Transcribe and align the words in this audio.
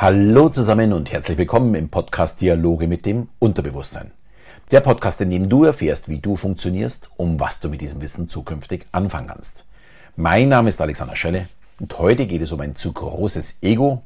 Hallo 0.00 0.48
zusammen 0.48 0.92
und 0.92 1.10
herzlich 1.10 1.36
willkommen 1.38 1.74
im 1.74 1.88
Podcast 1.88 2.40
Dialoge 2.40 2.86
mit 2.86 3.04
dem 3.04 3.30
Unterbewusstsein. 3.40 4.12
Der 4.70 4.78
Podcast, 4.80 5.20
in 5.22 5.30
dem 5.30 5.48
du 5.48 5.64
erfährst, 5.64 6.08
wie 6.08 6.20
du 6.20 6.36
funktionierst, 6.36 7.10
um 7.16 7.40
was 7.40 7.58
du 7.58 7.68
mit 7.68 7.80
diesem 7.80 8.00
Wissen 8.00 8.28
zukünftig 8.28 8.86
anfangen 8.92 9.26
kannst. 9.26 9.64
Mein 10.14 10.50
Name 10.50 10.68
ist 10.68 10.80
Alexander 10.80 11.16
Schelle 11.16 11.48
und 11.80 11.98
heute 11.98 12.28
geht 12.28 12.42
es 12.42 12.52
um 12.52 12.60
ein 12.60 12.76
zu 12.76 12.92
großes 12.92 13.58
Ego. 13.62 14.02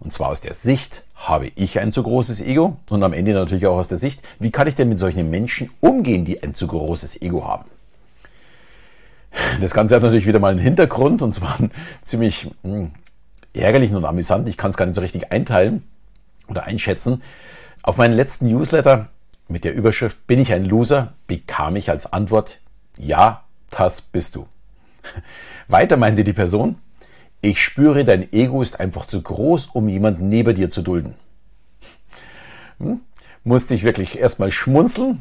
Und 0.00 0.14
zwar 0.14 0.30
aus 0.30 0.40
der 0.40 0.54
Sicht, 0.54 1.04
habe 1.14 1.52
ich 1.56 1.78
ein 1.78 1.92
zu 1.92 2.02
großes 2.02 2.40
Ego? 2.40 2.78
Und 2.88 3.02
am 3.02 3.12
Ende 3.12 3.34
natürlich 3.34 3.66
auch 3.66 3.76
aus 3.76 3.88
der 3.88 3.98
Sicht, 3.98 4.22
wie 4.38 4.50
kann 4.50 4.66
ich 4.66 4.76
denn 4.76 4.88
mit 4.88 4.98
solchen 4.98 5.28
Menschen 5.28 5.68
umgehen, 5.80 6.24
die 6.24 6.42
ein 6.42 6.54
zu 6.54 6.68
großes 6.68 7.20
Ego 7.20 7.46
haben? 7.46 7.66
Das 9.60 9.74
Ganze 9.74 9.94
hat 9.94 10.02
natürlich 10.02 10.26
wieder 10.26 10.38
mal 10.38 10.52
einen 10.52 10.58
Hintergrund 10.58 11.20
und 11.20 11.34
zwar 11.34 11.58
einen 11.58 11.70
ziemlich 12.00 12.50
hm, 12.62 12.92
ärgerlichen 13.58 13.96
und 13.96 14.04
amüsanten. 14.04 14.48
Ich 14.48 14.56
kann 14.56 14.70
es 14.70 14.76
gar 14.76 14.86
nicht 14.86 14.94
so 14.94 15.00
richtig 15.00 15.32
einteilen 15.32 15.82
oder 16.48 16.64
einschätzen. 16.64 17.22
Auf 17.82 17.96
meinen 17.96 18.14
letzten 18.14 18.48
Newsletter 18.48 19.08
mit 19.48 19.64
der 19.64 19.74
Überschrift 19.74 20.26
Bin 20.26 20.38
ich 20.38 20.52
ein 20.52 20.64
Loser? 20.64 21.14
bekam 21.26 21.76
ich 21.76 21.90
als 21.90 22.12
Antwort 22.12 22.60
Ja, 22.98 23.44
das 23.70 24.00
bist 24.00 24.34
du. 24.34 24.46
Weiter 25.68 25.96
meinte 25.96 26.24
die 26.24 26.32
Person, 26.32 26.76
ich 27.40 27.62
spüre, 27.62 28.04
dein 28.04 28.32
Ego 28.32 28.62
ist 28.62 28.80
einfach 28.80 29.06
zu 29.06 29.22
groß, 29.22 29.66
um 29.66 29.88
jemanden 29.88 30.28
neben 30.28 30.54
dir 30.54 30.70
zu 30.70 30.82
dulden. 30.82 31.14
Hm? 32.78 33.00
Musste 33.44 33.74
ich 33.74 33.82
wirklich 33.82 34.18
erstmal 34.18 34.50
schmunzeln, 34.50 35.20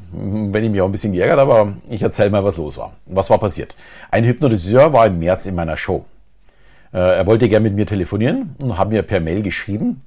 wenn 0.52 0.64
ich 0.64 0.70
mich 0.70 0.82
auch 0.82 0.86
ein 0.86 0.92
bisschen 0.92 1.14
geärgert 1.14 1.40
habe, 1.40 1.56
aber 1.56 1.74
ich 1.88 2.02
erzähle 2.02 2.30
mal, 2.30 2.44
was 2.44 2.58
los 2.58 2.78
war. 2.78 2.94
Was 3.06 3.30
war 3.30 3.38
passiert? 3.38 3.76
Ein 4.12 4.26
Hypnotiseur 4.26 4.92
war 4.92 5.08
im 5.08 5.20
März 5.20 5.46
in 5.46 5.56
meiner 5.56 5.78
Show. 5.78 6.06
Äh, 6.94 6.98
er 6.98 7.28
wollte 7.28 7.50
gern 7.50 7.64
mit 7.64 7.76
mir 7.76 7.86
telefonieren 7.86 8.56
und 8.62 8.78
hat 8.78 8.90
mir 8.90 9.04
per 9.04 9.20
Mail 9.20 9.42
geschrieben, 9.42 10.02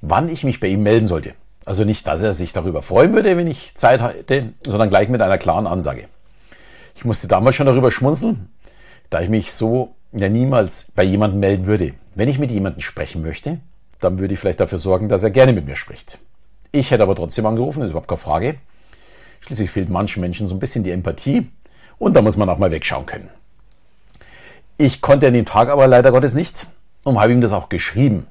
wann 0.00 0.28
ich 0.28 0.44
mich 0.44 0.60
bei 0.60 0.68
ihm 0.68 0.82
melden 0.82 1.06
sollte. 1.06 1.34
Also 1.64 1.84
nicht, 1.84 2.06
dass 2.06 2.22
er 2.22 2.34
sich 2.34 2.52
darüber 2.52 2.82
freuen 2.82 3.12
würde, 3.12 3.36
wenn 3.36 3.46
ich 3.46 3.74
Zeit 3.76 4.02
hätte, 4.02 4.52
sondern 4.66 4.90
gleich 4.90 5.08
mit 5.08 5.22
einer 5.22 5.38
klaren 5.38 5.66
Ansage. 5.66 6.08
Ich 6.96 7.04
musste 7.04 7.28
damals 7.28 7.56
schon 7.56 7.66
darüber 7.66 7.90
schmunzeln, 7.90 8.50
da 9.10 9.20
ich 9.20 9.28
mich 9.28 9.52
so 9.52 9.94
ja 10.12 10.28
niemals 10.28 10.90
bei 10.94 11.04
jemandem 11.04 11.40
melden 11.40 11.66
würde. 11.66 11.94
Wenn 12.14 12.28
ich 12.28 12.38
mit 12.38 12.50
jemandem 12.50 12.82
sprechen 12.82 13.22
möchte, 13.22 13.60
dann 14.00 14.18
würde 14.18 14.34
ich 14.34 14.40
vielleicht 14.40 14.60
dafür 14.60 14.78
sorgen, 14.78 15.08
dass 15.08 15.22
er 15.22 15.30
gerne 15.30 15.52
mit 15.52 15.66
mir 15.66 15.76
spricht. 15.76 16.18
Ich 16.72 16.90
hätte 16.90 17.02
aber 17.02 17.14
trotzdem 17.14 17.46
angerufen, 17.46 17.80
das 17.80 17.88
ist 17.88 17.92
überhaupt 17.92 18.08
keine 18.08 18.18
Frage. 18.18 18.54
Schließlich 19.40 19.70
fehlt 19.70 19.88
manchen 19.88 20.20
Menschen 20.20 20.48
so 20.48 20.54
ein 20.54 20.60
bisschen 20.60 20.84
die 20.84 20.90
Empathie 20.90 21.48
und 21.98 22.14
da 22.14 22.22
muss 22.22 22.36
man 22.36 22.48
auch 22.48 22.58
mal 22.58 22.70
wegschauen 22.70 23.06
können. 23.06 23.28
Ich 24.78 25.00
konnte 25.00 25.26
an 25.28 25.34
dem 25.34 25.46
Tag 25.46 25.68
aber 25.68 25.86
leider 25.86 26.10
Gottes 26.10 26.34
nicht 26.34 26.66
und 27.04 27.20
habe 27.20 27.32
ihm 27.32 27.40
das 27.40 27.52
auch 27.52 27.68
geschrieben. 27.68 28.26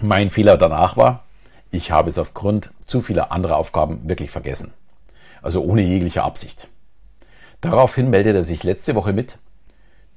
Mein 0.00 0.30
Fehler 0.30 0.56
danach 0.56 0.96
war, 0.96 1.24
ich 1.70 1.90
habe 1.90 2.08
es 2.08 2.18
aufgrund 2.18 2.70
zu 2.86 3.00
vieler 3.00 3.32
anderer 3.32 3.56
Aufgaben 3.56 4.08
wirklich 4.08 4.30
vergessen. 4.30 4.72
Also 5.42 5.62
ohne 5.62 5.82
jegliche 5.82 6.22
Absicht. 6.22 6.68
Daraufhin 7.60 8.10
meldete 8.10 8.38
er 8.38 8.42
sich 8.42 8.62
letzte 8.62 8.94
Woche 8.94 9.12
mit, 9.12 9.38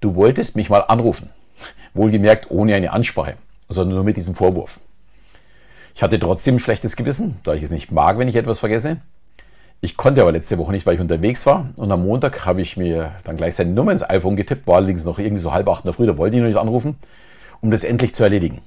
du 0.01 0.15
wolltest 0.15 0.55
mich 0.55 0.69
mal 0.69 0.81
anrufen. 0.81 1.29
Wohlgemerkt 1.93 2.51
ohne 2.51 2.75
eine 2.75 2.91
Ansprache, 2.91 3.35
sondern 3.67 3.95
nur 3.95 4.03
mit 4.03 4.17
diesem 4.17 4.35
Vorwurf. 4.35 4.79
Ich 5.95 6.03
hatte 6.03 6.19
trotzdem 6.19 6.55
ein 6.55 6.59
schlechtes 6.59 6.95
Gewissen, 6.95 7.39
da 7.43 7.53
ich 7.53 7.63
es 7.63 7.71
nicht 7.71 7.91
mag, 7.91 8.17
wenn 8.17 8.27
ich 8.27 8.35
etwas 8.35 8.59
vergesse. 8.59 8.97
Ich 9.81 9.95
konnte 9.95 10.21
aber 10.21 10.33
letzte 10.33 10.57
Woche 10.57 10.73
nicht, 10.73 10.85
weil 10.85 10.95
ich 10.95 10.99
unterwegs 10.99 11.45
war. 11.45 11.69
Und 11.77 11.91
am 11.91 12.05
Montag 12.05 12.45
habe 12.45 12.61
ich 12.61 12.75
mir 12.75 13.13
dann 13.23 13.37
gleich 13.37 13.55
seine 13.55 13.71
Nummer 13.71 13.93
ins 13.93 14.07
iPhone 14.07 14.35
getippt, 14.35 14.67
war 14.67 14.75
allerdings 14.75 15.05
noch 15.05 15.19
irgendwie 15.19 15.41
so 15.41 15.53
halb 15.53 15.69
acht 15.69 15.85
in 15.85 15.87
der 15.87 15.93
Früh, 15.93 16.05
da 16.05 16.17
wollte 16.17 16.35
ich 16.35 16.41
noch 16.41 16.49
nicht 16.49 16.57
anrufen, 16.57 16.97
um 17.61 17.71
das 17.71 17.85
endlich 17.85 18.13
zu 18.13 18.23
erledigen. 18.23 18.61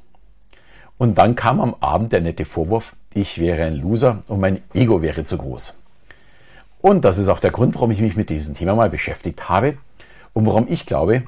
Und 0.96 1.18
dann 1.18 1.34
kam 1.34 1.60
am 1.60 1.74
Abend 1.80 2.12
der 2.12 2.22
nette 2.22 2.44
Vorwurf, 2.44 2.96
ich 3.12 3.38
wäre 3.38 3.64
ein 3.64 3.74
Loser 3.74 4.22
und 4.28 4.40
mein 4.40 4.62
Ego 4.72 5.02
wäre 5.02 5.24
zu 5.24 5.36
groß. 5.36 5.78
Und 6.80 7.04
das 7.04 7.18
ist 7.18 7.28
auch 7.28 7.40
der 7.40 7.50
Grund, 7.50 7.74
warum 7.74 7.90
ich 7.90 8.00
mich 8.00 8.16
mit 8.16 8.30
diesem 8.30 8.54
Thema 8.54 8.74
mal 8.74 8.88
beschäftigt 8.88 9.48
habe 9.48 9.76
und 10.32 10.46
warum 10.46 10.66
ich 10.68 10.86
glaube, 10.86 11.24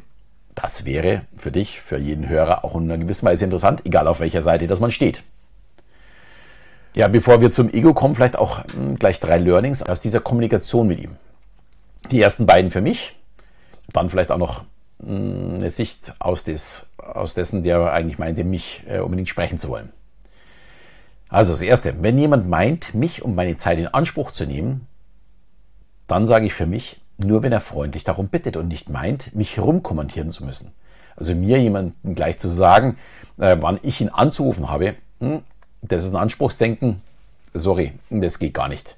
das 0.54 0.84
wäre 0.84 1.22
für 1.36 1.52
dich, 1.52 1.80
für 1.80 1.98
jeden 1.98 2.28
Hörer 2.28 2.64
auch 2.64 2.74
in 2.76 2.84
einer 2.84 2.98
gewissen 2.98 3.26
Weise 3.26 3.44
interessant, 3.44 3.82
egal 3.84 4.08
auf 4.08 4.20
welcher 4.20 4.42
Seite 4.42 4.66
das 4.66 4.80
man 4.80 4.90
steht. 4.90 5.22
Ja, 6.94 7.08
bevor 7.08 7.40
wir 7.40 7.50
zum 7.50 7.72
Ego 7.72 7.92
kommen, 7.92 8.14
vielleicht 8.14 8.38
auch 8.38 8.62
hm, 8.72 8.96
gleich 8.96 9.18
drei 9.18 9.38
Learnings 9.38 9.82
aus 9.82 10.00
dieser 10.00 10.20
Kommunikation 10.20 10.86
mit 10.86 11.00
ihm. 11.00 11.16
Die 12.12 12.20
ersten 12.22 12.46
beiden 12.46 12.70
für 12.70 12.80
mich, 12.80 13.16
dann 13.92 14.08
vielleicht 14.08 14.30
auch 14.30 14.38
noch 14.38 14.62
hm, 15.04 15.56
eine 15.56 15.70
Sicht 15.70 16.14
aus, 16.20 16.44
des, 16.44 16.86
aus 16.96 17.34
dessen, 17.34 17.64
der 17.64 17.92
eigentlich 17.92 18.18
meinte, 18.18 18.44
mich 18.44 18.84
äh, 18.88 19.00
unbedingt 19.00 19.28
sprechen 19.28 19.58
zu 19.58 19.70
wollen. 19.70 19.90
Also 21.28 21.52
das 21.52 21.62
Erste, 21.62 22.00
wenn 22.00 22.16
jemand 22.16 22.48
meint, 22.48 22.94
mich 22.94 23.22
und 23.22 23.34
meine 23.34 23.56
Zeit 23.56 23.80
in 23.80 23.88
Anspruch 23.88 24.30
zu 24.30 24.46
nehmen, 24.46 24.86
dann 26.06 26.28
sage 26.28 26.46
ich 26.46 26.54
für 26.54 26.66
mich, 26.66 27.00
nur 27.18 27.42
wenn 27.42 27.50
er 27.50 27.60
freundlich 27.60 28.04
darum 28.04 28.28
bittet 28.28 28.56
und 28.56 28.68
nicht 28.68 28.88
meint, 28.88 29.34
mich 29.34 29.56
herumkommentieren 29.56 30.30
zu 30.30 30.44
müssen. 30.44 30.70
Also 31.16 31.34
mir 31.34 31.58
jemanden 31.58 32.14
gleich 32.14 32.38
zu 32.38 32.48
sagen, 32.48 32.98
äh, 33.38 33.56
wann 33.58 33.80
ich 33.82 34.00
ihn 34.00 34.10
anzurufen 34.10 34.70
habe, 34.70 34.94
hm, 35.18 35.42
das 35.88 36.04
ist 36.04 36.10
ein 36.10 36.16
Anspruchsdenken. 36.16 37.00
Sorry, 37.52 37.92
das 38.10 38.38
geht 38.38 38.54
gar 38.54 38.68
nicht. 38.68 38.96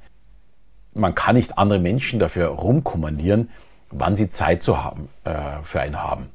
Man 0.95 1.15
kann 1.15 1.37
nicht 1.37 1.59
andere 1.59 1.79
Menschen 1.79 2.19
dafür 2.19 2.49
rumkommandieren, 2.49 3.51
wann 3.91 4.15
sie 4.15 4.31
Zeit 4.31 4.63
zu 4.63 4.83
haben, 4.83 5.09
äh, 5.25 5.63
für 5.63 5.81
einen 5.81 6.03
haben. 6.03 6.31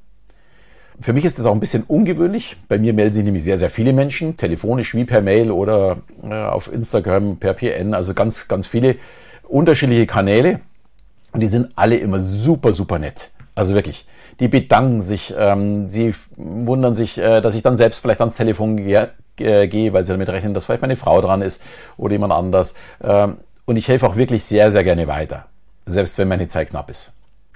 Für 0.99 1.13
mich 1.13 1.25
ist 1.25 1.39
das 1.39 1.47
auch 1.47 1.53
ein 1.53 1.59
bisschen 1.59 1.83
ungewöhnlich. 1.83 2.57
Bei 2.67 2.77
mir 2.77 2.93
melden 2.93 3.13
sich 3.13 3.23
nämlich 3.23 3.43
sehr, 3.43 3.57
sehr 3.57 3.71
viele 3.71 3.91
Menschen, 3.91 4.37
telefonisch 4.37 4.93
wie 4.93 5.05
per 5.05 5.21
Mail 5.21 5.49
oder 5.49 5.97
äh, 6.23 6.33
auf 6.33 6.71
Instagram, 6.71 7.37
per 7.37 7.53
PN, 7.53 7.95
also 7.95 8.13
ganz, 8.13 8.47
ganz 8.47 8.67
viele 8.67 8.97
unterschiedliche 9.47 10.05
Kanäle. 10.05 10.59
Und 11.31 11.39
die 11.39 11.47
sind 11.47 11.71
alle 11.75 11.97
immer 11.97 12.19
super, 12.19 12.73
super 12.73 12.99
nett. 12.99 13.31
Also 13.55 13.73
wirklich. 13.73 14.05
Die 14.39 14.47
bedanken 14.47 15.01
sich, 15.01 15.33
ähm, 15.37 15.87
sie 15.87 16.13
wundern 16.35 16.95
sich, 16.95 17.17
äh, 17.17 17.41
dass 17.41 17.55
ich 17.55 17.63
dann 17.63 17.77
selbst 17.77 17.99
vielleicht 17.99 18.21
ans 18.21 18.35
Telefon 18.35 18.77
gehe, 18.77 19.11
äh, 19.37 19.67
gehe, 19.67 19.93
weil 19.93 20.03
sie 20.03 20.11
damit 20.11 20.29
rechnen, 20.29 20.53
dass 20.53 20.65
vielleicht 20.65 20.81
meine 20.81 20.95
Frau 20.95 21.21
dran 21.21 21.41
ist 21.41 21.63
oder 21.97 22.13
jemand 22.13 22.33
anders. 22.33 22.75
Ähm, 23.01 23.37
und 23.65 23.77
ich 23.77 23.87
helfe 23.87 24.07
auch 24.07 24.15
wirklich 24.15 24.43
sehr, 24.43 24.71
sehr 24.71 24.83
gerne 24.83 25.07
weiter, 25.07 25.45
selbst 25.85 26.17
wenn 26.17 26.27
meine 26.27 26.47
Zeit 26.47 26.69
knapp 26.69 26.89
ist. 26.89 27.13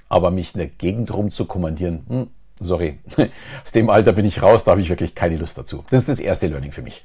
Aber 0.08 0.30
mich 0.30 0.54
in 0.54 0.58
der 0.58 0.68
Gegend 0.68 1.12
rum 1.12 1.32
zu 1.32 1.46
kommandieren, 1.46 2.04
hm, 2.08 2.26
sorry, 2.60 2.98
aus 3.64 3.72
dem 3.72 3.90
Alter 3.90 4.12
bin 4.12 4.24
ich 4.24 4.42
raus, 4.42 4.64
da 4.64 4.72
habe 4.72 4.80
ich 4.80 4.88
wirklich 4.88 5.14
keine 5.14 5.36
Lust 5.36 5.58
dazu. 5.58 5.84
Das 5.90 6.00
ist 6.00 6.08
das 6.08 6.20
erste 6.20 6.46
Learning 6.46 6.72
für 6.72 6.82
mich. 6.82 7.02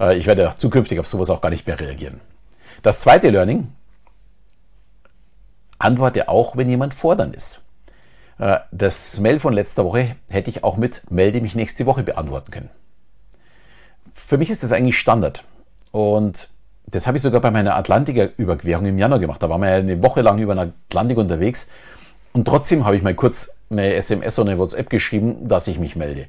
Äh, 0.00 0.16
ich 0.16 0.26
werde 0.26 0.52
zukünftig 0.56 0.98
auf 0.98 1.06
sowas 1.06 1.30
auch 1.30 1.40
gar 1.40 1.50
nicht 1.50 1.66
mehr 1.66 1.78
reagieren. 1.78 2.20
Das 2.82 3.00
zweite 3.00 3.30
Learning, 3.30 3.68
antworte 5.78 6.28
auch, 6.28 6.56
wenn 6.56 6.68
jemand 6.68 6.94
fordern 6.94 7.32
ist. 7.32 7.65
Äh, 8.38 8.58
das 8.70 9.20
Mail 9.20 9.38
von 9.38 9.52
letzter 9.52 9.84
Woche 9.84 10.16
hätte 10.28 10.50
ich 10.50 10.64
auch 10.64 10.76
mit 10.76 11.10
melde 11.10 11.40
mich 11.40 11.54
nächste 11.54 11.86
Woche 11.86 12.02
beantworten 12.02 12.50
können 12.50 12.70
für 14.26 14.38
mich 14.38 14.50
ist 14.50 14.64
das 14.64 14.72
eigentlich 14.72 14.98
Standard. 14.98 15.44
Und 15.92 16.48
das 16.86 17.06
habe 17.06 17.16
ich 17.16 17.22
sogar 17.22 17.40
bei 17.40 17.50
meiner 17.50 17.76
Atlantiker-Überquerung 17.76 18.86
im 18.86 18.98
Januar 18.98 19.20
gemacht. 19.20 19.42
Da 19.42 19.48
waren 19.48 19.60
wir 19.60 19.70
ja 19.70 19.76
eine 19.76 20.02
Woche 20.02 20.22
lang 20.22 20.38
über 20.38 20.54
den 20.54 20.72
Atlantik 20.88 21.18
unterwegs. 21.18 21.70
Und 22.32 22.46
trotzdem 22.46 22.84
habe 22.84 22.96
ich 22.96 23.02
mal 23.02 23.14
kurz 23.14 23.62
eine 23.70 23.94
SMS 23.94 24.38
oder 24.38 24.50
eine 24.50 24.58
WhatsApp 24.58 24.90
geschrieben, 24.90 25.48
dass 25.48 25.68
ich 25.68 25.78
mich 25.78 25.96
melde. 25.96 26.26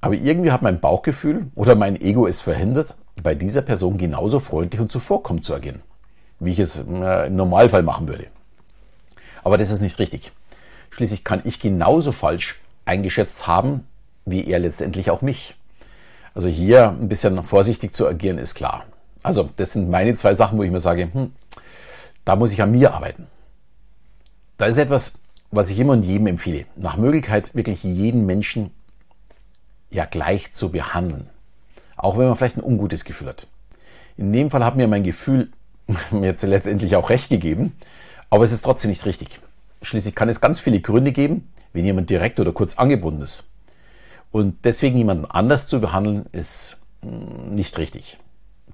Aber 0.00 0.14
irgendwie 0.14 0.50
hat 0.50 0.62
mein 0.62 0.80
Bauchgefühl 0.80 1.46
oder 1.54 1.74
mein 1.74 2.00
Ego 2.00 2.26
es 2.26 2.40
verhindert, 2.40 2.94
bei 3.22 3.34
dieser 3.34 3.62
Person 3.62 3.96
genauso 3.96 4.40
freundlich 4.40 4.80
und 4.80 4.90
zuvorkommend 4.90 5.44
zu 5.44 5.54
agieren, 5.54 5.82
wie 6.38 6.52
ich 6.52 6.58
es 6.58 6.76
äh, 6.76 7.26
im 7.26 7.32
Normalfall 7.32 7.82
machen 7.82 8.08
würde. 8.08 8.26
Aber 9.42 9.56
das 9.56 9.70
ist 9.70 9.80
nicht 9.80 9.98
richtig. 9.98 10.32
Schließlich 10.96 11.24
kann 11.24 11.42
ich 11.44 11.60
genauso 11.60 12.10
falsch 12.10 12.58
eingeschätzt 12.86 13.46
haben, 13.46 13.86
wie 14.24 14.46
er 14.46 14.58
letztendlich 14.58 15.10
auch 15.10 15.20
mich. 15.20 15.54
Also 16.34 16.48
hier 16.48 16.88
ein 16.88 17.10
bisschen 17.10 17.44
vorsichtig 17.44 17.92
zu 17.92 18.08
agieren 18.08 18.38
ist 18.38 18.54
klar. 18.54 18.86
Also 19.22 19.50
das 19.56 19.74
sind 19.74 19.90
meine 19.90 20.14
zwei 20.14 20.34
Sachen, 20.34 20.56
wo 20.56 20.62
ich 20.62 20.70
mir 20.70 20.80
sage, 20.80 21.10
hm, 21.12 21.32
da 22.24 22.34
muss 22.34 22.50
ich 22.50 22.62
an 22.62 22.70
mir 22.70 22.94
arbeiten. 22.94 23.26
Da 24.56 24.64
ist 24.64 24.78
etwas, 24.78 25.18
was 25.50 25.68
ich 25.68 25.78
immer 25.78 25.92
und 25.92 26.02
jedem 26.02 26.28
empfehle. 26.28 26.64
Nach 26.76 26.96
Möglichkeit 26.96 27.54
wirklich 27.54 27.84
jeden 27.84 28.24
Menschen 28.24 28.70
ja 29.90 30.06
gleich 30.06 30.54
zu 30.54 30.70
behandeln. 30.70 31.28
Auch 31.98 32.16
wenn 32.16 32.26
man 32.26 32.36
vielleicht 32.36 32.56
ein 32.56 32.64
ungutes 32.64 33.04
Gefühl 33.04 33.28
hat. 33.28 33.48
In 34.16 34.32
dem 34.32 34.50
Fall 34.50 34.64
hat 34.64 34.76
mir 34.76 34.88
mein 34.88 35.04
Gefühl 35.04 35.50
jetzt 36.22 36.42
letztendlich 36.42 36.96
auch 36.96 37.10
recht 37.10 37.28
gegeben, 37.28 37.76
aber 38.30 38.46
es 38.46 38.52
ist 38.52 38.62
trotzdem 38.62 38.88
nicht 38.88 39.04
richtig. 39.04 39.40
Schließlich 39.86 40.16
kann 40.16 40.28
es 40.28 40.40
ganz 40.40 40.58
viele 40.58 40.80
Gründe 40.80 41.12
geben, 41.12 41.52
wenn 41.72 41.84
jemand 41.84 42.10
direkt 42.10 42.40
oder 42.40 42.50
kurz 42.52 42.76
angebunden 42.76 43.22
ist. 43.22 43.52
Und 44.32 44.64
deswegen 44.64 44.96
jemanden 44.96 45.26
anders 45.26 45.68
zu 45.68 45.80
behandeln, 45.80 46.26
ist 46.32 46.78
mm, 47.02 47.54
nicht 47.54 47.78
richtig. 47.78 48.18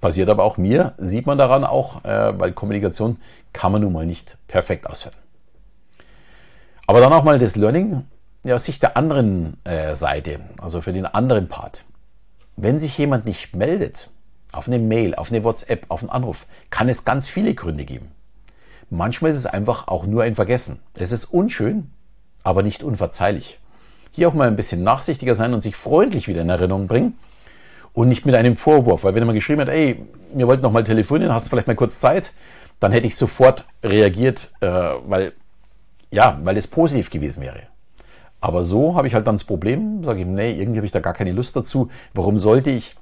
Passiert 0.00 0.30
aber 0.30 0.42
auch 0.42 0.56
mir, 0.56 0.94
sieht 0.96 1.26
man 1.26 1.36
daran 1.36 1.64
auch, 1.64 2.02
äh, 2.04 2.38
weil 2.38 2.52
Kommunikation 2.52 3.18
kann 3.52 3.72
man 3.72 3.82
nun 3.82 3.92
mal 3.92 4.06
nicht 4.06 4.38
perfekt 4.48 4.86
ausführen. 4.86 5.14
Aber 6.86 7.00
dann 7.00 7.12
auch 7.12 7.24
mal 7.24 7.38
das 7.38 7.56
Learning 7.56 8.06
ja, 8.42 8.54
aus 8.54 8.64
Sicht 8.64 8.82
der 8.82 8.96
anderen 8.96 9.58
äh, 9.64 9.94
Seite, 9.94 10.40
also 10.62 10.80
für 10.80 10.94
den 10.94 11.04
anderen 11.04 11.48
Part. 11.48 11.84
wenn 12.56 12.78
sich 12.78 12.96
jemand 12.96 13.26
nicht 13.26 13.54
meldet, 13.54 14.10
auf 14.50 14.66
eine 14.66 14.78
Mail, 14.78 15.14
auf 15.14 15.30
eine 15.30 15.44
WhatsApp, 15.44 15.84
auf 15.88 16.02
einen 16.02 16.10
Anruf, 16.10 16.46
kann 16.70 16.88
es 16.88 17.04
ganz 17.04 17.28
viele 17.28 17.54
Gründe 17.54 17.84
geben. 17.84 18.12
Manchmal 18.94 19.30
ist 19.30 19.38
es 19.38 19.46
einfach 19.46 19.88
auch 19.88 20.04
nur 20.04 20.22
ein 20.22 20.34
Vergessen. 20.34 20.80
Es 20.92 21.12
ist 21.12 21.24
unschön, 21.24 21.90
aber 22.42 22.62
nicht 22.62 22.82
unverzeihlich. 22.82 23.58
Hier 24.10 24.28
auch 24.28 24.34
mal 24.34 24.46
ein 24.46 24.54
bisschen 24.54 24.82
nachsichtiger 24.82 25.34
sein 25.34 25.54
und 25.54 25.62
sich 25.62 25.76
freundlich 25.76 26.28
wieder 26.28 26.42
in 26.42 26.50
Erinnerung 26.50 26.88
bringen 26.88 27.16
und 27.94 28.10
nicht 28.10 28.26
mit 28.26 28.34
einem 28.34 28.54
Vorwurf. 28.54 29.04
Weil 29.04 29.14
wenn 29.14 29.24
man 29.24 29.34
geschrieben 29.34 29.62
hat, 29.62 29.70
ey, 29.70 30.04
wir 30.34 30.46
wollten 30.46 30.62
noch 30.62 30.72
mal 30.72 30.84
telefonieren, 30.84 31.32
hast 31.32 31.46
du 31.46 31.48
vielleicht 31.48 31.68
mal 31.68 31.74
kurz 31.74 32.00
Zeit, 32.00 32.34
dann 32.80 32.92
hätte 32.92 33.06
ich 33.06 33.16
sofort 33.16 33.64
reagiert, 33.82 34.50
äh, 34.60 34.66
weil, 34.66 35.32
ja, 36.10 36.38
weil 36.42 36.58
es 36.58 36.66
positiv 36.66 37.08
gewesen 37.08 37.42
wäre. 37.42 37.62
Aber 38.42 38.62
so 38.62 38.94
habe 38.94 39.08
ich 39.08 39.14
halt 39.14 39.26
dann 39.26 39.36
das 39.36 39.44
Problem, 39.44 40.04
sage 40.04 40.20
ich, 40.20 40.26
nee, 40.26 40.52
irgendwie 40.52 40.80
habe 40.80 40.86
ich 40.86 40.92
da 40.92 41.00
gar 41.00 41.14
keine 41.14 41.32
Lust 41.32 41.56
dazu. 41.56 41.88
Warum 42.12 42.38
sollte 42.38 42.68
ich, 42.68 42.94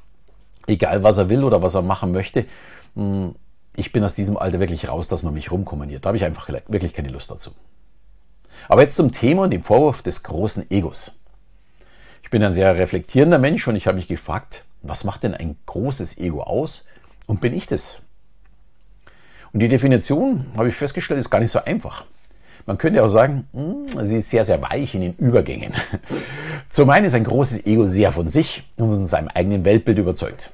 egal 0.68 1.02
was 1.02 1.18
er 1.18 1.28
will 1.28 1.42
oder 1.42 1.62
was 1.62 1.74
er 1.74 1.82
machen 1.82 2.12
möchte, 2.12 2.44
hm, 2.94 3.34
ich 3.80 3.92
bin 3.92 4.04
aus 4.04 4.14
diesem 4.14 4.36
Alter 4.36 4.60
wirklich 4.60 4.88
raus, 4.88 5.08
dass 5.08 5.22
man 5.22 5.32
mich 5.32 5.50
rumkommandiert. 5.50 6.04
Da 6.04 6.08
habe 6.08 6.18
ich 6.18 6.24
einfach 6.24 6.48
wirklich 6.68 6.92
keine 6.92 7.08
Lust 7.08 7.30
dazu. 7.30 7.52
Aber 8.68 8.82
jetzt 8.82 8.96
zum 8.96 9.10
Thema 9.10 9.44
und 9.44 9.50
dem 9.50 9.62
Vorwurf 9.62 10.02
des 10.02 10.22
großen 10.22 10.70
Egos. 10.70 11.18
Ich 12.22 12.30
bin 12.30 12.42
ein 12.44 12.52
sehr 12.52 12.76
reflektierender 12.76 13.38
Mensch 13.38 13.66
und 13.66 13.76
ich 13.76 13.86
habe 13.86 13.96
mich 13.96 14.06
gefragt, 14.06 14.64
was 14.82 15.04
macht 15.04 15.22
denn 15.22 15.34
ein 15.34 15.56
großes 15.64 16.18
Ego 16.18 16.42
aus 16.42 16.86
und 17.26 17.40
bin 17.40 17.54
ich 17.54 17.66
das? 17.66 18.02
Und 19.52 19.60
die 19.60 19.68
Definition, 19.68 20.46
habe 20.56 20.68
ich 20.68 20.76
festgestellt, 20.76 21.18
ist 21.18 21.30
gar 21.30 21.40
nicht 21.40 21.50
so 21.50 21.64
einfach. 21.64 22.04
Man 22.66 22.76
könnte 22.76 23.02
auch 23.02 23.08
sagen, 23.08 23.48
hm, 23.52 24.06
sie 24.06 24.18
ist 24.18 24.30
sehr, 24.30 24.44
sehr 24.44 24.60
weich 24.60 24.94
in 24.94 25.00
den 25.00 25.14
Übergängen. 25.14 25.72
Zum 26.68 26.90
einen 26.90 27.06
ist 27.06 27.14
ein 27.14 27.24
großes 27.24 27.66
Ego 27.66 27.86
sehr 27.86 28.12
von 28.12 28.28
sich 28.28 28.62
und 28.76 28.92
von 28.92 29.06
seinem 29.06 29.28
eigenen 29.28 29.64
Weltbild 29.64 29.98
überzeugt. 29.98 30.52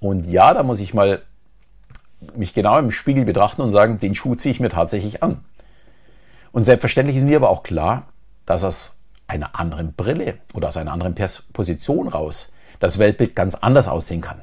Und 0.00 0.26
ja, 0.26 0.54
da 0.54 0.62
muss 0.62 0.80
ich 0.80 0.94
mal 0.94 1.22
mich 2.36 2.54
genau 2.54 2.78
im 2.78 2.90
Spiegel 2.90 3.24
betrachten 3.24 3.62
und 3.62 3.72
sagen, 3.72 3.98
den 3.98 4.14
Schuh 4.14 4.34
ziehe 4.34 4.52
ich 4.52 4.60
mir 4.60 4.70
tatsächlich 4.70 5.22
an. 5.22 5.44
Und 6.52 6.64
selbstverständlich 6.64 7.16
ist 7.16 7.24
mir 7.24 7.36
aber 7.36 7.50
auch 7.50 7.62
klar, 7.62 8.06
dass 8.46 8.64
aus 8.64 8.98
einer 9.26 9.58
anderen 9.58 9.94
Brille 9.94 10.38
oder 10.52 10.68
aus 10.68 10.76
einer 10.76 10.92
anderen 10.92 11.14
Position 11.52 12.08
raus 12.08 12.52
das 12.78 12.98
Weltbild 12.98 13.34
ganz 13.34 13.54
anders 13.54 13.88
aussehen 13.88 14.20
kann. 14.20 14.42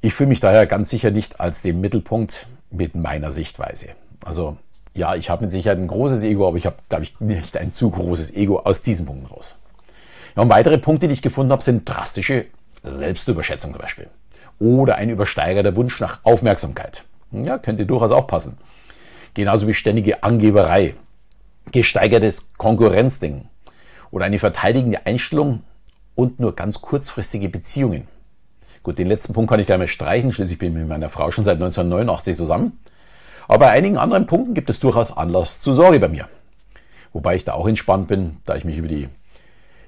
Ich 0.00 0.14
fühle 0.14 0.28
mich 0.28 0.40
daher 0.40 0.66
ganz 0.66 0.90
sicher 0.90 1.10
nicht 1.10 1.40
als 1.40 1.62
den 1.62 1.80
Mittelpunkt 1.80 2.46
mit 2.70 2.94
meiner 2.94 3.32
Sichtweise. 3.32 3.90
Also 4.24 4.56
ja, 4.94 5.14
ich 5.14 5.30
habe 5.30 5.44
mit 5.44 5.52
Sicherheit 5.52 5.78
ein 5.78 5.88
großes 5.88 6.22
Ego, 6.22 6.48
aber 6.48 6.56
ich 6.56 6.66
habe, 6.66 6.76
glaube 6.88 7.04
ich, 7.04 7.20
nicht 7.20 7.56
ein 7.56 7.72
zu 7.72 7.90
großes 7.90 8.34
Ego 8.34 8.60
aus 8.60 8.82
diesem 8.82 9.06
Punkt 9.06 9.30
raus. 9.30 9.60
Ja, 10.36 10.42
und 10.42 10.48
weitere 10.48 10.78
Punkte, 10.78 11.06
die 11.06 11.14
ich 11.14 11.22
gefunden 11.22 11.52
habe, 11.52 11.62
sind 11.62 11.88
drastische 11.88 12.46
Selbstüberschätzung 12.82 13.72
zum 13.72 13.80
Beispiel. 13.80 14.08
Oder 14.60 14.94
ein 14.94 15.10
übersteigerter 15.10 15.74
Wunsch 15.74 15.98
nach 15.98 16.20
Aufmerksamkeit. 16.22 17.02
Ja, 17.32 17.58
könnte 17.58 17.86
durchaus 17.86 18.12
auch 18.12 18.28
passen. 18.28 18.58
Genauso 19.34 19.66
wie 19.66 19.74
ständige 19.74 20.22
Angeberei, 20.22 20.94
gesteigertes 21.72 22.52
Konkurrenzdenken 22.56 23.48
oder 24.10 24.26
eine 24.26 24.38
verteidigende 24.38 25.06
Einstellung 25.06 25.62
und 26.14 26.38
nur 26.38 26.54
ganz 26.54 26.80
kurzfristige 26.80 27.48
Beziehungen. 27.48 28.06
Gut, 28.82 28.98
den 28.98 29.08
letzten 29.08 29.32
Punkt 29.32 29.50
kann 29.50 29.60
ich 29.60 29.66
gleich 29.66 29.78
mal 29.78 29.88
streichen. 29.88 30.32
Schließlich 30.32 30.58
bin 30.58 30.72
ich 30.72 30.78
mit 30.78 30.88
meiner 30.88 31.10
Frau 31.10 31.30
schon 31.30 31.44
seit 31.44 31.56
1989 31.56 32.36
zusammen. 32.36 32.78
Aber 33.46 33.66
bei 33.66 33.70
einigen 33.70 33.98
anderen 33.98 34.26
Punkten 34.26 34.54
gibt 34.54 34.70
es 34.70 34.80
durchaus 34.80 35.16
Anlass 35.16 35.60
zur 35.60 35.74
Sorge 35.74 36.00
bei 36.00 36.08
mir. 36.08 36.28
Wobei 37.12 37.34
ich 37.34 37.44
da 37.44 37.54
auch 37.54 37.66
entspannt 37.66 38.08
bin, 38.08 38.38
da 38.44 38.56
ich 38.56 38.64
mich 38.64 38.76
über 38.76 38.88
die 38.88 39.08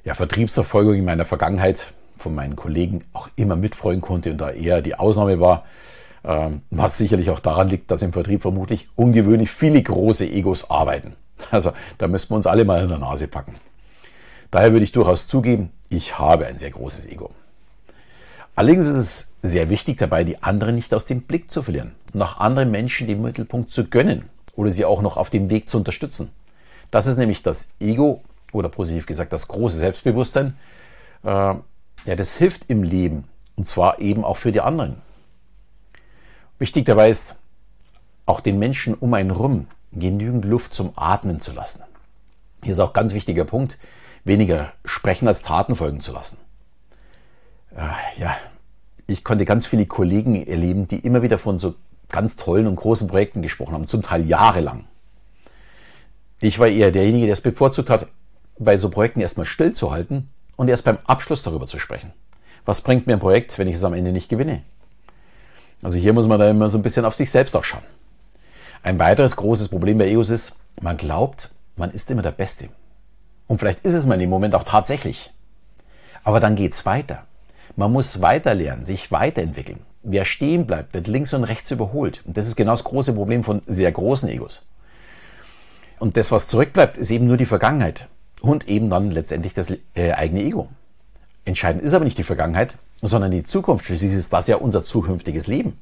ja, 0.04 0.14
Vertriebserfolgung 0.14 0.94
in 0.94 1.04
meiner 1.04 1.24
Vergangenheit 1.24 1.86
von 2.22 2.34
meinen 2.34 2.56
Kollegen 2.56 3.04
auch 3.12 3.28
immer 3.36 3.56
mitfreuen 3.56 4.00
konnte 4.00 4.30
und 4.30 4.38
da 4.38 4.50
eher 4.50 4.80
die 4.80 4.94
Ausnahme 4.94 5.40
war, 5.40 5.64
ähm, 6.24 6.62
was 6.70 6.98
sicherlich 6.98 7.30
auch 7.30 7.40
daran 7.40 7.68
liegt, 7.68 7.90
dass 7.90 8.02
im 8.02 8.12
Vertrieb 8.12 8.42
vermutlich 8.42 8.88
ungewöhnlich 8.96 9.50
viele 9.50 9.82
große 9.82 10.26
Egos 10.28 10.70
arbeiten. 10.70 11.16
Also 11.50 11.72
da 11.98 12.08
müssten 12.08 12.30
wir 12.30 12.36
uns 12.36 12.46
alle 12.46 12.64
mal 12.64 12.82
in 12.82 12.88
der 12.88 12.98
Nase 12.98 13.28
packen. 13.28 13.54
Daher 14.50 14.72
würde 14.72 14.84
ich 14.84 14.92
durchaus 14.92 15.26
zugeben, 15.26 15.70
ich 15.88 16.18
habe 16.18 16.46
ein 16.46 16.58
sehr 16.58 16.70
großes 16.70 17.06
Ego. 17.06 17.30
Allerdings 18.54 18.86
ist 18.86 18.96
es 18.96 19.34
sehr 19.42 19.70
wichtig 19.70 19.98
dabei, 19.98 20.24
die 20.24 20.42
anderen 20.42 20.74
nicht 20.74 20.92
aus 20.94 21.06
dem 21.06 21.22
Blick 21.22 21.50
zu 21.50 21.62
verlieren 21.62 21.92
und 22.12 22.20
auch 22.22 22.38
anderen 22.38 22.70
Menschen 22.70 23.06
den 23.06 23.22
Mittelpunkt 23.22 23.70
zu 23.70 23.88
gönnen 23.88 24.28
oder 24.54 24.70
sie 24.70 24.84
auch 24.84 25.00
noch 25.02 25.16
auf 25.16 25.30
dem 25.30 25.48
Weg 25.48 25.70
zu 25.70 25.78
unterstützen. 25.78 26.30
Das 26.90 27.06
ist 27.06 27.16
nämlich 27.16 27.42
das 27.42 27.70
Ego 27.80 28.22
oder 28.52 28.68
positiv 28.68 29.06
gesagt 29.06 29.32
das 29.32 29.48
große 29.48 29.78
Selbstbewusstsein. 29.78 30.54
Ja, 32.04 32.16
das 32.16 32.36
hilft 32.36 32.68
im 32.68 32.82
Leben 32.82 33.24
und 33.56 33.68
zwar 33.68 34.00
eben 34.00 34.24
auch 34.24 34.36
für 34.36 34.52
die 34.52 34.60
anderen. 34.60 35.02
Wichtig 36.58 36.84
dabei 36.84 37.10
ist, 37.10 37.36
auch 38.26 38.40
den 38.40 38.58
Menschen 38.58 38.94
um 38.94 39.14
einen 39.14 39.30
rum 39.30 39.66
genügend 39.92 40.44
Luft 40.44 40.74
zum 40.74 40.92
Atmen 40.96 41.40
zu 41.40 41.52
lassen. 41.52 41.82
Hier 42.62 42.72
ist 42.72 42.80
auch 42.80 42.92
ganz 42.92 43.14
wichtiger 43.14 43.44
Punkt, 43.44 43.78
weniger 44.24 44.72
sprechen 44.84 45.28
als 45.28 45.42
Taten 45.42 45.76
folgen 45.76 46.00
zu 46.00 46.12
lassen. 46.12 46.38
Äh, 47.76 48.20
ja, 48.20 48.36
ich 49.06 49.24
konnte 49.24 49.44
ganz 49.44 49.66
viele 49.66 49.86
Kollegen 49.86 50.46
erleben, 50.46 50.88
die 50.88 50.98
immer 50.98 51.22
wieder 51.22 51.38
von 51.38 51.58
so 51.58 51.74
ganz 52.08 52.36
tollen 52.36 52.66
und 52.66 52.76
großen 52.76 53.08
Projekten 53.08 53.42
gesprochen 53.42 53.74
haben, 53.74 53.88
zum 53.88 54.02
Teil 54.02 54.26
jahrelang. 54.26 54.84
Ich 56.40 56.58
war 56.58 56.68
eher 56.68 56.90
derjenige, 56.90 57.26
der 57.26 57.34
es 57.34 57.40
bevorzugt 57.40 57.90
hat, 57.90 58.06
bei 58.58 58.76
so 58.76 58.90
Projekten 58.90 59.20
erstmal 59.20 59.46
stillzuhalten 59.46 60.28
und 60.62 60.68
erst 60.68 60.84
beim 60.84 60.98
Abschluss 61.06 61.42
darüber 61.42 61.66
zu 61.66 61.80
sprechen. 61.80 62.12
Was 62.64 62.82
bringt 62.82 63.08
mir 63.08 63.14
ein 63.14 63.18
Projekt, 63.18 63.58
wenn 63.58 63.66
ich 63.66 63.74
es 63.74 63.82
am 63.82 63.94
Ende 63.94 64.12
nicht 64.12 64.28
gewinne? 64.28 64.62
Also 65.82 65.98
hier 65.98 66.12
muss 66.12 66.28
man 66.28 66.38
da 66.38 66.48
immer 66.48 66.68
so 66.68 66.78
ein 66.78 66.84
bisschen 66.84 67.04
auf 67.04 67.16
sich 67.16 67.32
selbst 67.32 67.56
auch 67.56 67.64
schauen. 67.64 67.82
Ein 68.84 69.00
weiteres 69.00 69.34
großes 69.34 69.70
Problem 69.70 69.98
bei 69.98 70.06
Egos 70.06 70.30
ist, 70.30 70.54
man 70.80 70.96
glaubt, 70.96 71.52
man 71.74 71.90
ist 71.90 72.12
immer 72.12 72.22
der 72.22 72.30
Beste. 72.30 72.68
Und 73.48 73.58
vielleicht 73.58 73.80
ist 73.80 73.94
es 73.94 74.06
mal 74.06 74.14
in 74.14 74.20
dem 74.20 74.30
Moment 74.30 74.54
auch 74.54 74.62
tatsächlich. 74.62 75.32
Aber 76.22 76.38
dann 76.38 76.54
geht 76.54 76.74
es 76.74 76.86
weiter. 76.86 77.24
Man 77.74 77.90
muss 77.90 78.22
weiterlernen, 78.22 78.84
sich 78.84 79.10
weiterentwickeln. 79.10 79.80
Wer 80.04 80.24
stehen 80.24 80.64
bleibt, 80.68 80.94
wird 80.94 81.08
links 81.08 81.34
und 81.34 81.42
rechts 81.42 81.72
überholt. 81.72 82.22
Und 82.24 82.36
das 82.36 82.46
ist 82.46 82.54
genau 82.54 82.70
das 82.70 82.84
große 82.84 83.14
Problem 83.14 83.42
von 83.42 83.62
sehr 83.66 83.90
großen 83.90 84.28
Egos. 84.28 84.64
Und 85.98 86.16
das, 86.16 86.30
was 86.30 86.46
zurückbleibt, 86.46 86.98
ist 86.98 87.10
eben 87.10 87.26
nur 87.26 87.36
die 87.36 87.46
Vergangenheit 87.46 88.06
und 88.42 88.68
eben 88.68 88.90
dann 88.90 89.10
letztendlich 89.10 89.54
das 89.54 89.72
äh, 89.94 90.12
eigene 90.12 90.42
Ego. 90.42 90.68
Entscheidend 91.44 91.82
ist 91.82 91.94
aber 91.94 92.04
nicht 92.04 92.18
die 92.18 92.24
Vergangenheit, 92.24 92.76
sondern 93.00 93.30
die 93.30 93.44
Zukunft. 93.44 93.86
Schließlich 93.86 94.12
ist 94.12 94.32
das 94.32 94.48
ja 94.48 94.56
unser 94.56 94.84
zukünftiges 94.84 95.46
Leben. 95.46 95.78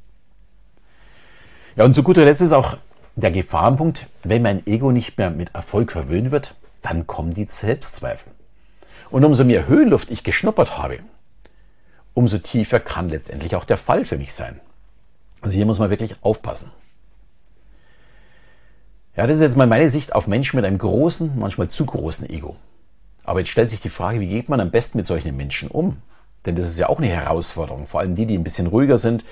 Ja, 1.77 1.85
und 1.85 1.95
zu 1.95 2.03
guter 2.03 2.25
Letzt 2.25 2.43
ist 2.43 2.53
auch 2.53 2.77
der 3.17 3.31
Gefahrenpunkt, 3.31 4.07
wenn 4.23 4.43
mein 4.43 4.67
Ego 4.67 4.93
nicht 4.93 5.19
mehr 5.19 5.31
mit 5.31 5.55
Erfolg 5.55 5.93
verwöhnt 5.93 6.31
wird, 6.31 6.55
dann 6.83 7.07
kommen 7.07 7.35
die 7.35 7.47
Selbstzweifel. 7.47 8.33
Und 9.11 9.25
umso 9.25 9.45
mehr 9.45 9.67
Höhenluft 9.67 10.11
ich 10.11 10.23
geschnuppert 10.23 10.79
habe, 10.79 11.01
umso 12.15 12.39
tiefer 12.39 12.81
kann 12.81 13.09
letztendlich 13.09 13.57
auch 13.57 13.65
der 13.65 13.77
Fall 13.77 14.05
für 14.05 14.19
mich 14.19 14.35
sein. 14.35 14.61
Also 15.41 15.57
hier 15.57 15.67
muss 15.67 15.79
man 15.79 15.91
wirklich 15.91 16.17
aufpassen. 16.23 16.71
Ja, 19.21 19.27
das 19.27 19.37
ist 19.37 19.43
jetzt 19.43 19.59
mal 19.59 19.67
meine 19.67 19.91
Sicht 19.91 20.15
auf 20.15 20.29
Menschen 20.29 20.57
mit 20.57 20.65
einem 20.65 20.79
großen, 20.79 21.33
manchmal 21.39 21.69
zu 21.69 21.85
großen 21.85 22.31
Ego. 22.31 22.57
Aber 23.23 23.41
jetzt 23.41 23.51
stellt 23.51 23.69
sich 23.69 23.83
die 23.83 23.91
Frage, 23.91 24.19
wie 24.19 24.29
geht 24.29 24.49
man 24.49 24.61
am 24.61 24.71
besten 24.71 24.97
mit 24.97 25.07
solchen 25.07 25.37
Menschen 25.37 25.69
um? 25.69 25.99
Denn 26.47 26.57
das 26.57 26.65
ist 26.65 26.79
ja 26.79 26.89
auch 26.89 26.97
eine 26.97 27.09
Herausforderung. 27.09 27.87
Vor 27.87 28.01
allem 28.01 28.15
die, 28.15 28.25
die 28.25 28.39
ein 28.39 28.45
bisschen 28.45 28.67
ruhiger 28.67 28.97
sind, 28.97 29.27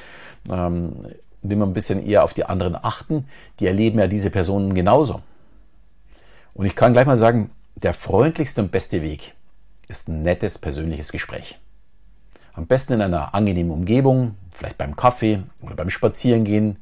ähm, 0.50 0.92
die 1.40 1.56
man 1.56 1.70
ein 1.70 1.72
bisschen 1.72 2.06
eher 2.06 2.22
auf 2.22 2.34
die 2.34 2.44
anderen 2.44 2.76
achten, 2.76 3.28
die 3.60 3.66
erleben 3.66 3.98
ja 3.98 4.08
diese 4.08 4.28
Personen 4.28 4.74
genauso. 4.74 5.22
Und 6.52 6.66
ich 6.66 6.76
kann 6.76 6.92
gleich 6.92 7.06
mal 7.06 7.16
sagen, 7.16 7.50
der 7.74 7.94
freundlichste 7.94 8.60
und 8.60 8.70
beste 8.70 9.00
Weg 9.00 9.32
ist 9.88 10.06
ein 10.10 10.20
nettes 10.20 10.58
persönliches 10.58 11.12
Gespräch. 11.12 11.58
Am 12.52 12.66
besten 12.66 12.92
in 12.92 13.00
einer 13.00 13.34
angenehmen 13.34 13.72
Umgebung, 13.72 14.34
vielleicht 14.50 14.76
beim 14.76 14.96
Kaffee 14.96 15.44
oder 15.62 15.76
beim 15.76 15.88
Spazierengehen. 15.88 16.76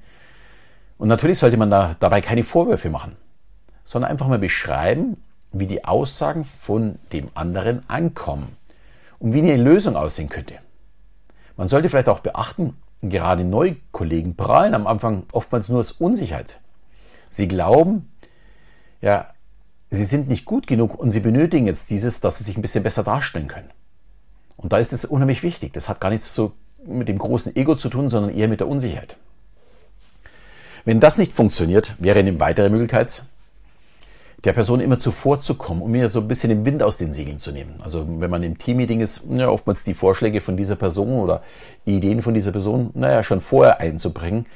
Und 0.99 1.09
natürlich 1.09 1.39
sollte 1.39 1.57
man 1.57 1.71
da 1.71 1.97
dabei 2.01 2.21
keine 2.21 2.45
Vorwürfe 2.45 2.89
machen, 2.89 3.17
sondern 3.85 4.11
einfach 4.11 4.29
mal 4.29 4.39
beschreiben, 4.39 5.23
wie 5.53 5.67
die 5.67 5.85
Aussagen 5.85 6.45
von 6.45 6.99
dem 7.13 7.29
anderen 7.35 7.89
ankommen 7.89 8.57
und 9.19 9.33
wie 9.33 9.39
eine 9.39 9.57
Lösung 9.57 9.97
aussehen 9.97 10.29
könnte. 10.29 10.55
Man 11.57 11.69
sollte 11.69 11.89
vielleicht 11.89 12.09
auch 12.09 12.21
beachten, 12.21 12.77
gerade 13.03 13.45
Neukollegen 13.45 14.37
prahlen 14.37 14.75
am 14.75 14.87
Anfang 14.87 15.25
oftmals 15.33 15.69
nur 15.69 15.81
aus 15.81 15.93
Unsicherheit. 15.93 16.61
Sie 17.31 17.49
glauben, 17.49 18.13
ja, 19.01 19.31
sie 19.91 20.05
sind 20.05 20.29
nicht 20.29 20.45
gut 20.45 20.67
genug 20.67 20.99
und 20.99 21.11
sie 21.11 21.21
benötigen 21.21 21.67
jetzt 21.67 21.91
dieses, 21.91 22.21
dass 22.21 22.39
sie 22.39 22.45
sich 22.45 22.57
ein 22.57 22.63
bisschen 22.63 22.85
besser 22.85 23.05
darstellen 23.05 23.49
können. 23.49 23.71
Und 24.57 24.73
da 24.73 24.79
ist 24.79 24.93
es 24.93 25.05
unheimlich 25.05 25.43
wichtig. 25.43 25.73
Das 25.73 25.89
hat 25.89 26.01
gar 26.01 26.11
nichts 26.11 26.35
so 26.35 26.53
mit 26.85 27.09
dem 27.09 27.19
großen 27.19 27.55
Ego 27.57 27.75
zu 27.75 27.89
tun, 27.89 28.09
sondern 28.09 28.35
eher 28.35 28.49
mit 28.49 28.61
der 28.61 28.69
Unsicherheit. 28.69 29.17
Wenn 30.87 31.01
das 31.01 31.19
nicht 31.19 31.33
funktioniert, 31.33 31.95
wäre 31.99 32.21
eine 32.21 32.39
weitere 32.39 32.71
Möglichkeit, 32.71 33.25
der 34.45 34.53
Person 34.53 34.79
immer 34.79 35.01
zuvorzukommen, 35.01 35.83
um 35.83 35.91
mir 35.91 36.09
so 36.09 36.21
ein 36.21 36.29
bisschen 36.29 36.49
den 36.49 36.65
Wind 36.65 36.81
aus 36.81 36.97
den 36.97 37.13
Segeln 37.13 37.41
zu 37.41 37.51
nehmen. 37.51 37.81
Also 37.81 38.07
wenn 38.21 38.31
man 38.31 38.45
im 38.45 38.57
Teammeeting 38.57 39.01
ist, 39.01 39.25
ja, 39.31 39.49
oftmals 39.49 39.83
die 39.83 39.95
Vorschläge 39.95 40.41
von 40.41 40.57
dieser 40.57 40.77
Person 40.77 41.19
oder 41.19 41.43
Ideen 41.87 42.23
von 42.23 42.35
dieser 42.35 42.53
Person, 42.53 42.91
naja, 42.95 43.25
schon 43.25 43.41
vorher 43.41 43.81
einzubringen, 43.81 44.47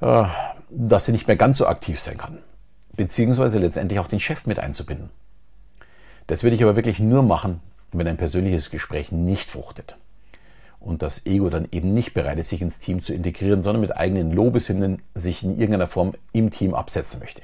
äh, 0.00 0.24
dass 0.70 1.04
sie 1.04 1.12
nicht 1.12 1.26
mehr 1.26 1.36
ganz 1.36 1.58
so 1.58 1.66
aktiv 1.66 2.00
sein 2.00 2.16
kann. 2.16 2.38
Beziehungsweise 2.96 3.58
letztendlich 3.58 4.00
auch 4.00 4.08
den 4.08 4.18
Chef 4.18 4.46
mit 4.46 4.58
einzubinden. 4.58 5.10
Das 6.26 6.42
würde 6.42 6.56
ich 6.56 6.62
aber 6.62 6.76
wirklich 6.76 7.00
nur 7.00 7.22
machen, 7.22 7.60
wenn 7.92 8.08
ein 8.08 8.16
persönliches 8.16 8.70
Gespräch 8.70 9.12
nicht 9.12 9.50
fruchtet. 9.50 9.96
Und 10.80 11.02
das 11.02 11.26
Ego 11.26 11.50
dann 11.50 11.68
eben 11.70 11.92
nicht 11.92 12.14
bereit 12.14 12.38
ist, 12.38 12.48
sich 12.48 12.62
ins 12.62 12.80
Team 12.80 13.02
zu 13.02 13.12
integrieren, 13.12 13.62
sondern 13.62 13.82
mit 13.82 13.94
eigenen 13.94 14.32
Lobeshymnen 14.32 15.02
sich 15.14 15.42
in 15.42 15.52
irgendeiner 15.52 15.86
Form 15.86 16.14
im 16.32 16.50
Team 16.50 16.74
absetzen 16.74 17.20
möchte. 17.20 17.42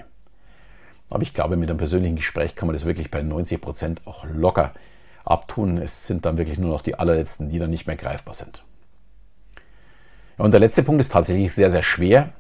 Aber 1.11 1.23
ich 1.23 1.35
glaube, 1.35 1.57
mit 1.57 1.69
einem 1.69 1.79
persönlichen 1.79 2.17
Gespräch 2.17 2.57
kann 2.57 2.67
man 2.67 2.75
das 2.75 2.87
wirklich 2.87 3.11
bei 3.11 3.23
90 3.23 3.61
Prozent 3.61 4.01
auch 4.07 4.25
locker 4.25 4.73
abtun. 5.25 5.79
Es 5.79 6.07
sind 6.07 6.25
dann 6.25 6.39
wirklich 6.39 6.59
nur 6.59 6.71
noch 6.71 6.83
die 6.83 6.99
allerletzten, 6.99 7.51
die 7.51 7.59
dann 7.59 7.71
nicht 7.71 7.87
mehr 7.87 7.97
greifbar 7.97 8.35
sind. 8.35 8.65
und 10.39 10.51
der 10.51 10.61
letzte 10.61 10.83
Punkt 10.83 11.01
ist 11.01 11.13
tatsächlich 11.13 11.55
sehr, 11.55 11.71
sehr 11.71 11.83
schwer, 11.83 12.33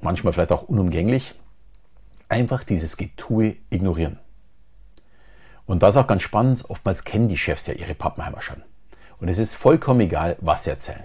manchmal 0.00 0.32
vielleicht 0.32 0.52
auch 0.52 0.62
unumgänglich. 0.62 1.34
Einfach 2.28 2.64
dieses 2.64 2.96
Getue 2.96 3.56
ignorieren. 3.70 4.18
Und 5.66 5.82
das 5.82 5.94
ist 5.94 6.02
auch 6.02 6.06
ganz 6.06 6.22
spannend. 6.22 6.64
Oftmals 6.68 7.04
kennen 7.04 7.28
die 7.28 7.36
Chefs 7.36 7.66
ja 7.66 7.74
ihre 7.74 7.94
Pappenheimer 7.94 8.40
schon. 8.40 8.62
Und 9.20 9.28
es 9.28 9.38
ist 9.38 9.54
vollkommen 9.54 10.00
egal, 10.00 10.36
was 10.40 10.64
sie 10.64 10.70
erzählen. 10.70 11.04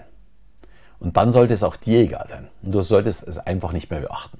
Und 0.98 1.16
dann 1.16 1.32
sollte 1.32 1.54
es 1.54 1.62
auch 1.62 1.76
dir 1.76 2.00
egal 2.00 2.26
sein. 2.28 2.48
Und 2.62 2.72
du 2.72 2.80
solltest 2.82 3.26
es 3.26 3.38
einfach 3.38 3.72
nicht 3.72 3.90
mehr 3.90 4.00
beachten. 4.00 4.38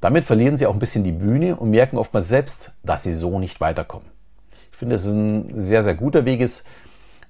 Damit 0.00 0.24
verlieren 0.24 0.56
sie 0.56 0.66
auch 0.66 0.72
ein 0.72 0.80
bisschen 0.80 1.04
die 1.04 1.12
Bühne 1.12 1.56
und 1.56 1.70
merken 1.70 1.96
oftmals 1.96 2.28
selbst, 2.28 2.72
dass 2.82 3.04
sie 3.04 3.14
so 3.14 3.38
nicht 3.38 3.60
weiterkommen. 3.60 4.08
Ich 4.72 4.78
finde, 4.78 4.96
dass 4.96 5.04
es 5.04 5.12
ein 5.12 5.60
sehr, 5.60 5.84
sehr 5.84 5.94
guter 5.94 6.24
Weg 6.24 6.40
ist, 6.40 6.64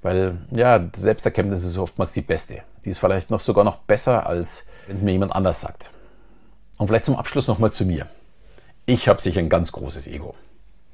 weil 0.00 0.38
ja, 0.50 0.88
Selbsterkenntnis 0.96 1.64
ist 1.64 1.76
oftmals 1.76 2.12
die 2.12 2.22
beste. 2.22 2.62
Die 2.84 2.90
ist 2.90 2.98
vielleicht 2.98 3.30
noch 3.30 3.40
sogar 3.40 3.64
noch 3.64 3.76
besser, 3.76 4.26
als 4.26 4.68
wenn 4.86 4.96
es 4.96 5.02
mir 5.02 5.12
jemand 5.12 5.34
anders 5.34 5.60
sagt. 5.60 5.90
Und 6.78 6.86
vielleicht 6.86 7.04
zum 7.04 7.16
Abschluss 7.16 7.46
nochmal 7.46 7.72
zu 7.72 7.84
mir. 7.84 8.06
Ich 8.86 9.06
habe 9.08 9.20
sicher 9.20 9.40
ein 9.40 9.50
ganz 9.50 9.70
großes 9.72 10.06
Ego 10.06 10.34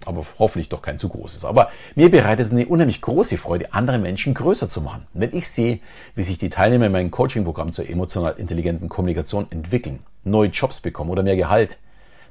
aber 0.05 0.25
hoffentlich 0.39 0.69
doch 0.69 0.83
kein 0.83 0.99
zu 0.99 1.09
großes. 1.09 1.45
Aber 1.45 1.71
mir 1.95 2.11
bereitet 2.11 2.47
es 2.47 2.53
eine 2.53 2.67
unheimlich 2.67 3.01
große 3.01 3.37
Freude, 3.37 3.73
andere 3.73 3.99
Menschen 3.99 4.35
größer 4.35 4.69
zu 4.69 4.81
machen. 4.81 5.07
Wenn 5.13 5.35
ich 5.35 5.49
sehe, 5.49 5.81
wie 6.15 6.23
sich 6.23 6.39
die 6.39 6.51
Teilnehmer 6.51 6.87
in 6.87 6.93
meinem 6.93 7.11
Coaching-Programm 7.11 7.73
zur 7.73 7.89
emotional 7.89 8.35
intelligenten 8.39 8.89
Kommunikation 8.89 9.47
entwickeln, 9.51 10.01
neue 10.25 10.49
Jobs 10.49 10.81
bekommen 10.81 11.11
oder 11.11 11.23
mehr 11.23 11.37
Gehalt, 11.37 11.79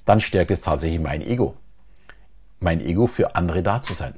dann 0.05 0.21
stärkt 0.21 0.51
es 0.51 0.61
tatsächlich 0.61 0.99
mein 0.99 1.21
Ego. 1.21 1.55
Mein 2.59 2.81
Ego 2.81 3.07
für 3.07 3.35
andere 3.35 3.61
da 3.61 3.83
zu 3.83 3.93
sein. 3.93 4.15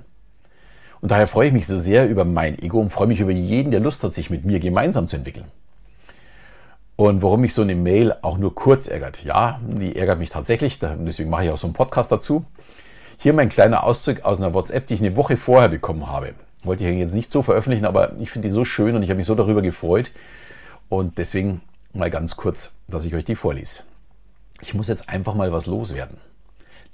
Und 1.02 1.12
daher 1.12 1.28
freue 1.28 1.48
ich 1.48 1.54
mich 1.54 1.66
so 1.66 1.78
sehr 1.78 2.08
über 2.08 2.26
mein 2.26 2.60
Ego 2.60 2.80
und 2.80 2.92
freue 2.92 3.08
mich 3.08 3.20
über 3.20 3.32
jeden, 3.32 3.72
der 3.72 3.80
Lust 3.80 4.04
hat, 4.04 4.14
sich 4.14 4.30
mit 4.30 4.46
mir 4.46 4.60
gemeinsam 4.60 5.08
zu 5.08 5.16
entwickeln. 5.16 5.46
Und 6.96 7.22
warum 7.22 7.42
mich 7.42 7.54
so 7.54 7.62
eine 7.62 7.76
Mail 7.76 8.14
auch 8.22 8.38
nur 8.38 8.54
kurz 8.54 8.88
ärgert. 8.90 9.24
Ja, 9.24 9.62
die 9.64 9.96
ärgert 9.96 10.20
mich 10.20 10.30
tatsächlich, 10.30 10.80
deswegen 10.80 11.30
mache 11.30 11.46
ich 11.46 11.50
auch 11.50 11.58
so 11.58 11.68
einen 11.68 11.74
Podcast 11.74 12.12
dazu. 12.12 12.46
Hier 13.22 13.34
mein 13.34 13.50
kleiner 13.50 13.84
Auszug 13.84 14.24
aus 14.24 14.40
einer 14.40 14.54
WhatsApp, 14.54 14.88
die 14.88 14.94
ich 14.94 15.02
eine 15.02 15.18
Woche 15.18 15.36
vorher 15.36 15.68
bekommen 15.68 16.08
habe. 16.08 16.36
Wollte 16.64 16.88
ich 16.88 16.98
jetzt 16.98 17.14
nicht 17.14 17.34
so 17.34 17.42
veröffentlichen, 17.42 17.86
aber 17.86 18.14
ich 18.18 18.32
finde 18.32 18.48
die 18.48 18.54
so 18.54 18.64
schön 18.64 18.96
und 18.96 19.04
ich 19.04 19.10
habe 19.10 19.18
mich 19.18 19.26
so 19.26 19.36
darüber 19.36 19.62
gefreut. 19.62 20.12
Und 20.88 21.18
deswegen 21.18 21.60
mal 21.92 22.10
ganz 22.10 22.38
kurz, 22.38 22.78
dass 22.88 23.04
ich 23.04 23.14
euch 23.14 23.26
die 23.26 23.36
vorlese. 23.36 23.84
Ich 24.62 24.74
muss 24.74 24.88
jetzt 24.88 25.10
einfach 25.10 25.34
mal 25.34 25.52
was 25.52 25.66
loswerden. 25.66 26.16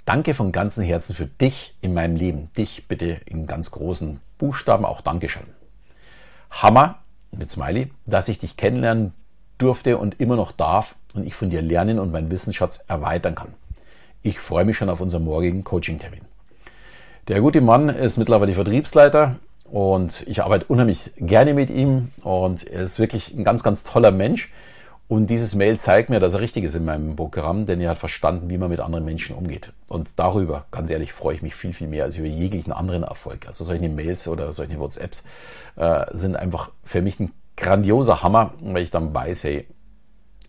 Danke 0.04 0.34
von 0.34 0.50
ganzem 0.50 0.82
Herzen 0.82 1.14
für 1.14 1.26
dich 1.26 1.76
in 1.80 1.94
meinem 1.94 2.16
Leben. 2.16 2.50
Dich 2.58 2.88
bitte 2.88 3.20
in 3.26 3.46
ganz 3.46 3.70
großen 3.70 4.20
Buchstaben 4.36 4.84
auch 4.84 5.02
Dankeschön. 5.02 5.46
Hammer 6.50 6.98
mit 7.30 7.52
Smiley, 7.52 7.92
dass 8.04 8.28
ich 8.28 8.40
dich 8.40 8.56
kennenlernen 8.56 9.14
durfte 9.58 9.96
und 9.96 10.20
immer 10.20 10.34
noch 10.34 10.50
darf 10.50 10.96
und 11.14 11.24
ich 11.24 11.36
von 11.36 11.50
dir 11.50 11.62
lernen 11.62 12.00
und 12.00 12.10
meinen 12.10 12.32
Wissensschatz 12.32 12.84
erweitern 12.88 13.36
kann. 13.36 13.54
Ich 14.26 14.40
freue 14.40 14.64
mich 14.64 14.76
schon 14.76 14.88
auf 14.88 15.00
unseren 15.00 15.22
morgigen 15.22 15.62
Coaching-Termin. 15.62 16.22
Der 17.28 17.40
gute 17.40 17.60
Mann 17.60 17.88
ist 17.88 18.16
mittlerweile 18.16 18.54
Vertriebsleiter 18.54 19.36
und 19.62 20.24
ich 20.26 20.42
arbeite 20.42 20.64
unheimlich 20.64 21.12
gerne 21.16 21.54
mit 21.54 21.70
ihm 21.70 22.10
und 22.24 22.66
er 22.66 22.80
ist 22.80 22.98
wirklich 22.98 23.32
ein 23.32 23.44
ganz, 23.44 23.62
ganz 23.62 23.84
toller 23.84 24.10
Mensch. 24.10 24.52
Und 25.06 25.30
dieses 25.30 25.54
Mail 25.54 25.78
zeigt 25.78 26.10
mir, 26.10 26.18
dass 26.18 26.34
er 26.34 26.40
richtig 26.40 26.64
ist 26.64 26.74
in 26.74 26.84
meinem 26.84 27.14
Programm, 27.14 27.66
denn 27.66 27.80
er 27.80 27.90
hat 27.90 27.98
verstanden, 27.98 28.50
wie 28.50 28.58
man 28.58 28.68
mit 28.68 28.80
anderen 28.80 29.04
Menschen 29.04 29.36
umgeht. 29.36 29.72
Und 29.86 30.08
darüber, 30.16 30.66
ganz 30.72 30.90
ehrlich, 30.90 31.12
freue 31.12 31.36
ich 31.36 31.42
mich 31.42 31.54
viel, 31.54 31.72
viel 31.72 31.86
mehr 31.86 32.02
als 32.02 32.16
über 32.16 32.26
jeglichen 32.26 32.72
anderen 32.72 33.04
Erfolg. 33.04 33.46
Also 33.46 33.62
solche 33.62 33.88
Mails 33.88 34.26
oder 34.26 34.52
solche 34.52 34.80
WhatsApps 34.80 35.24
äh, 35.76 36.04
sind 36.10 36.34
einfach 36.34 36.72
für 36.82 37.00
mich 37.00 37.20
ein 37.20 37.30
grandioser 37.56 38.24
Hammer, 38.24 38.54
weil 38.60 38.82
ich 38.82 38.90
dann 38.90 39.14
weiß, 39.14 39.44
hey, 39.44 39.68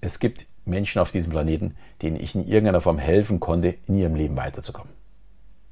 es 0.02 0.18
gibt 0.18 0.48
Menschen 0.66 1.00
auf 1.00 1.12
diesem 1.12 1.32
Planeten, 1.32 1.76
denen 2.02 2.20
ich 2.20 2.36
in 2.36 2.48
irgendeiner 2.48 2.82
Form 2.82 2.98
helfen 2.98 3.40
konnte, 3.40 3.76
in 3.88 3.98
ihrem 3.98 4.16
Leben 4.16 4.36
weiterzukommen. 4.36 4.94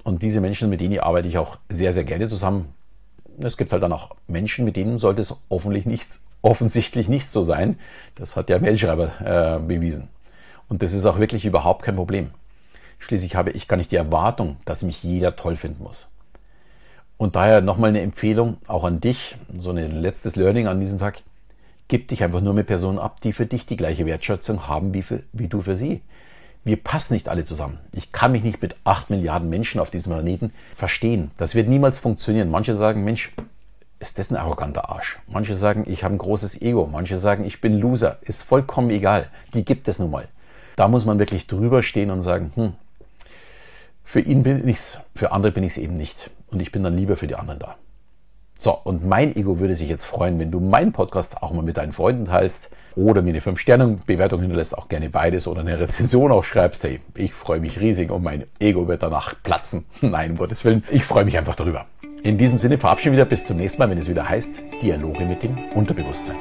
Und 0.04 0.22
diese 0.22 0.42
Menschen, 0.42 0.70
mit 0.70 0.82
denen 0.82 1.00
arbeite 1.00 1.28
ich 1.28 1.38
auch 1.38 1.58
sehr, 1.70 1.92
sehr 1.92 2.04
gerne 2.04 2.30
zusammen. 2.30 2.74
Es 3.40 3.58
gibt 3.58 3.72
halt 3.72 3.84
dann 3.84 3.92
auch 3.92 4.16
Menschen, 4.28 4.66
mit 4.66 4.76
denen 4.76 5.00
sollte 5.00 5.22
es 5.22 5.42
offensichtlich 5.50 5.86
nicht, 5.86 6.20
offensichtlich 6.42 7.10
nicht 7.10 7.28
so 7.28 7.44
sein. 7.44 7.80
Das 8.16 8.36
hat 8.36 8.50
der 8.50 8.60
Mailschreiber 8.60 9.60
äh, 9.60 9.60
bewiesen. 9.60 10.10
Und 10.70 10.84
das 10.84 10.94
ist 10.94 11.06
auch 11.06 11.20
wirklich 11.20 11.46
überhaupt 11.46 11.84
kein 11.84 11.96
Problem. 11.96 12.30
Schließlich 13.00 13.36
habe 13.36 13.52
ich 13.52 13.68
gar 13.68 13.78
nicht 13.78 13.92
die 13.92 13.98
Erwartung, 13.98 14.58
dass 14.66 14.84
mich 14.84 15.04
jeder 15.04 15.36
toll 15.36 15.56
finden 15.56 15.84
muss. 15.84 16.12
Und 17.18 17.36
daher 17.36 17.62
nochmal 17.62 17.90
eine 17.90 18.02
Empfehlung 18.02 18.58
auch 18.68 18.84
an 18.84 19.00
dich, 19.00 19.38
so 19.58 19.72
ein 19.72 19.92
letztes 19.92 20.36
Learning 20.36 20.68
an 20.68 20.80
diesem 20.80 21.00
Tag. 21.00 21.22
Gib 21.88 22.08
dich 22.08 22.24
einfach 22.24 22.42
nur 22.42 22.54
mit 22.54 22.68
Personen 22.68 23.00
ab, 23.00 23.22
die 23.22 23.32
für 23.32 23.46
dich 23.46 23.66
die 23.66 23.78
gleiche 23.78 24.06
Wertschätzung 24.06 24.68
haben 24.68 24.94
wie, 24.94 25.02
für, 25.02 25.22
wie 25.34 25.48
du 25.48 25.62
für 25.62 25.76
sie. 25.76 26.02
Wir 26.66 26.78
passen 26.78 27.14
nicht 27.14 27.30
alle 27.30 27.46
zusammen. 27.46 27.78
Ich 27.94 28.12
kann 28.12 28.32
mich 28.32 28.44
nicht 28.44 28.60
mit 28.60 28.76
acht 28.84 29.12
Milliarden 29.12 29.50
Menschen 29.50 29.80
auf 29.80 29.92
diesem 29.92 30.14
Planeten 30.14 30.52
verstehen. 30.74 31.30
Das 31.38 31.54
wird 31.54 31.70
niemals 31.70 32.00
funktionieren. 32.00 32.50
Manche 32.50 32.76
sagen, 32.76 33.04
Mensch, 33.04 33.32
ist 34.00 34.18
das 34.18 34.32
ein 34.32 34.36
arroganter 34.36 34.90
Arsch? 34.90 35.20
Manche 35.28 35.56
sagen, 35.56 35.86
ich 35.88 36.04
habe 36.04 36.16
ein 36.16 36.18
großes 36.18 36.64
Ego. 36.64 36.90
Manche 36.92 37.18
sagen, 37.18 37.46
ich 37.46 37.62
bin 37.62 37.80
Loser. 37.80 38.18
Ist 38.24 38.42
vollkommen 38.42 38.90
egal. 38.90 39.30
Die 39.54 39.64
gibt 39.64 39.88
es 39.88 40.00
nun 40.00 40.10
mal. 40.10 40.28
Da 40.76 40.88
muss 40.88 41.06
man 41.06 41.20
wirklich 41.20 41.46
drüber 41.46 41.84
stehen 41.84 42.10
und 42.10 42.24
sagen, 42.24 42.52
hm, 42.56 42.74
für 44.04 44.22
ihn 44.22 44.42
bin 44.42 44.68
ich's, 44.68 45.00
für 45.14 45.32
andere 45.32 45.52
bin 45.52 45.64
ich 45.64 45.74
es 45.74 45.78
eben 45.78 45.96
nicht. 45.96 46.32
Und 46.48 46.62
ich 46.62 46.72
bin 46.72 46.82
dann 46.82 46.98
lieber 46.98 47.16
für 47.16 47.28
die 47.28 47.36
anderen 47.36 47.60
da. 47.60 47.76
So, 48.60 48.78
und 48.84 49.06
mein 49.06 49.36
Ego 49.36 49.60
würde 49.60 49.76
sich 49.76 49.90
jetzt 49.90 50.06
freuen, 50.06 50.40
wenn 50.40 50.52
du 50.52 50.60
meinen 50.60 50.92
Podcast 50.92 51.42
auch 51.42 51.52
mal 51.52 51.62
mit 51.62 51.78
deinen 51.78 51.92
Freunden 51.92 52.26
teilst 52.26 52.72
oder 52.96 53.22
mir 53.22 53.32
eine 53.32 53.42
5-Sterne-Bewertung 53.42 54.40
hinterlässt, 54.42 54.78
auch 54.78 54.88
gerne 54.88 55.10
beides 55.10 55.48
oder 55.48 55.62
eine 55.62 55.80
Rezension 55.80 56.32
auch 56.32 56.44
schreibst. 56.44 56.84
Hey, 56.84 57.02
ich 57.16 57.34
freue 57.34 57.60
mich 57.60 57.80
riesig 57.80 58.12
und 58.12 58.24
mein 58.24 58.46
Ego 58.60 58.88
wird 58.88 59.04
danach 59.04 59.36
platzen. 59.44 59.86
Nein, 60.02 60.32
um 60.32 60.38
Gottes 60.38 60.64
Willen, 60.66 60.84
ich 60.90 61.04
freue 61.04 61.26
mich 61.26 61.38
einfach 61.38 61.56
darüber. 61.56 61.86
In 62.24 62.38
diesem 62.38 62.58
Sinne 62.58 62.78
verabschieden 62.78 63.14
wir 63.14 63.24
wieder 63.24 63.30
bis 63.30 63.46
zum 63.46 63.58
nächsten 63.58 63.80
Mal, 63.80 63.90
wenn 63.90 64.00
es 64.00 64.10
wieder 64.10 64.28
heißt 64.28 64.62
Dialoge 64.82 65.26
mit 65.26 65.44
dem 65.44 65.58
Unterbewusstsein. 65.76 66.38